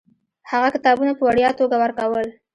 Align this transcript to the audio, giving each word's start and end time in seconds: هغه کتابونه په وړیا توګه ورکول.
هغه 0.51 0.67
کتابونه 0.75 1.11
په 1.15 1.23
وړیا 1.29 1.49
توګه 1.59 1.75
ورکول. 1.83 2.27